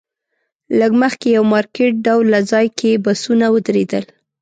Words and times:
لږ 0.79 0.91
مخکې 1.03 1.27
یو 1.37 1.43
مارکیټ 1.53 1.93
ډوله 2.05 2.39
ځای 2.51 2.67
کې 2.79 3.01
بسونه 3.05 3.45
ودرېدل. 3.53 4.03